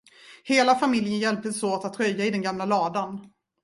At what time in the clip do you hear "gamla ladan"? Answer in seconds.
2.41-3.29